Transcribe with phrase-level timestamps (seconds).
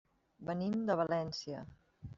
[0.47, 1.65] Venim de València.